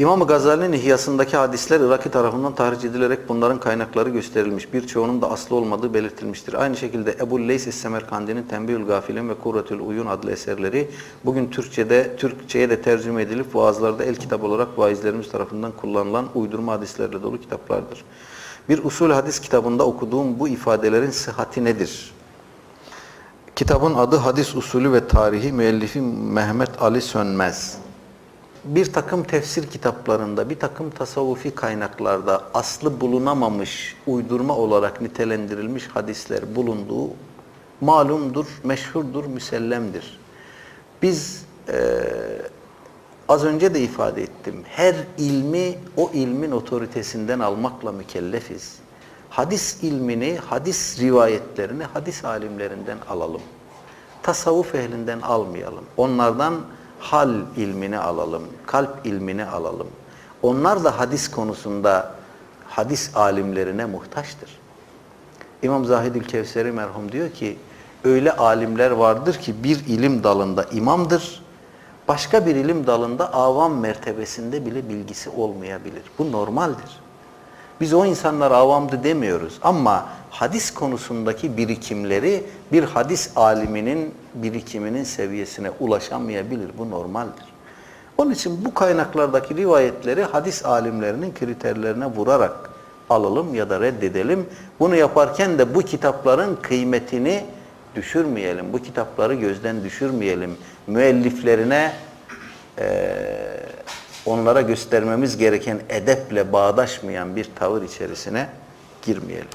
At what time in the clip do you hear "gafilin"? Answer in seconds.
8.86-9.28